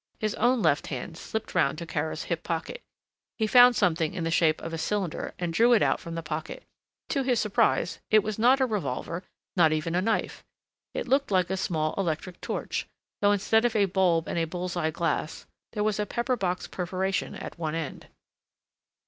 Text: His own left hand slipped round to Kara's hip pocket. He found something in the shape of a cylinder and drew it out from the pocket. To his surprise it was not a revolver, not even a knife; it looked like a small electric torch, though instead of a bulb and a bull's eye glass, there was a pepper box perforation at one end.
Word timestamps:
His 0.19 0.33
own 0.33 0.63
left 0.63 0.87
hand 0.87 1.15
slipped 1.15 1.53
round 1.53 1.77
to 1.77 1.85
Kara's 1.85 2.23
hip 2.23 2.41
pocket. 2.41 2.81
He 3.37 3.45
found 3.45 3.75
something 3.75 4.15
in 4.15 4.23
the 4.23 4.31
shape 4.31 4.59
of 4.59 4.73
a 4.73 4.79
cylinder 4.79 5.35
and 5.37 5.53
drew 5.53 5.73
it 5.73 5.83
out 5.83 5.99
from 5.99 6.15
the 6.15 6.23
pocket. 6.23 6.63
To 7.09 7.21
his 7.21 7.39
surprise 7.39 7.99
it 8.09 8.23
was 8.23 8.39
not 8.39 8.59
a 8.59 8.65
revolver, 8.65 9.23
not 9.55 9.71
even 9.71 9.93
a 9.93 10.01
knife; 10.01 10.43
it 10.95 11.07
looked 11.07 11.29
like 11.29 11.51
a 11.51 11.55
small 11.55 11.93
electric 11.99 12.41
torch, 12.41 12.87
though 13.21 13.31
instead 13.31 13.63
of 13.63 13.75
a 13.75 13.85
bulb 13.85 14.27
and 14.27 14.39
a 14.39 14.45
bull's 14.45 14.75
eye 14.75 14.89
glass, 14.89 15.45
there 15.73 15.83
was 15.83 15.99
a 15.99 16.07
pepper 16.07 16.35
box 16.35 16.65
perforation 16.67 17.35
at 17.35 17.59
one 17.59 17.75
end. 17.75 18.07